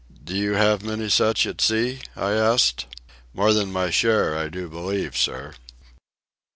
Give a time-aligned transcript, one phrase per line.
[0.23, 2.87] "Do you have many such at sea?" I asked.
[3.35, 5.53] "More than my share, I do believe, sir."